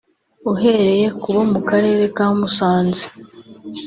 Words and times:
Ahereye 0.51 1.07
ku 1.21 1.27
bo 1.35 1.43
mu 1.51 1.59
Karere 1.69 2.03
ka 2.15 2.27
Musanze 2.37 3.05